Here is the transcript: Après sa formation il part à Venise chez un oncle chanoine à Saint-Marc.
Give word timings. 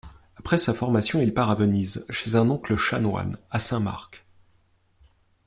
Après 0.37 0.57
sa 0.57 0.73
formation 0.73 1.21
il 1.21 1.31
part 1.31 1.51
à 1.51 1.53
Venise 1.53 2.07
chez 2.09 2.35
un 2.35 2.49
oncle 2.49 2.75
chanoine 2.75 3.37
à 3.51 3.59
Saint-Marc. 3.59 4.25